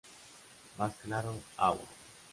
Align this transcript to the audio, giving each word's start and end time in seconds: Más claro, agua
Más 0.79 0.95
claro, 0.95 1.35
agua 1.57 1.85